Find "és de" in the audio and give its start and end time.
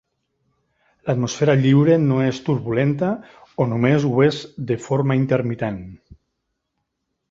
4.33-4.83